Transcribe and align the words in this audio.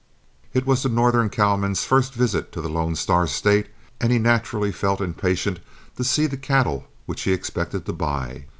It 0.51 0.65
was 0.65 0.81
the 0.81 0.89
northern 0.89 1.29
cowman's 1.29 1.83
first 1.85 2.15
visit 2.15 2.51
to 2.53 2.61
the 2.61 2.67
Lone 2.71 2.95
Star 2.95 3.27
State, 3.27 3.67
and 3.99 4.11
he 4.11 4.17
naturally 4.17 4.71
felt 4.71 4.99
impatient 4.99 5.59
to 5.95 6.03
see 6.03 6.25
the 6.25 6.37
cattle 6.37 6.87
which 7.05 7.21
he 7.21 7.33
expected 7.33 7.85
to 7.85 7.93
buy. 7.93 8.45